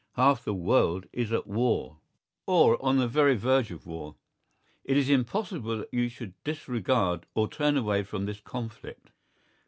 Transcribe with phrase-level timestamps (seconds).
[0.13, 1.99] Half the world is at war,
[2.47, 4.15] or on the very verge of war;
[4.83, 9.11] it is impossible that you should disregard or turn away from this conflict.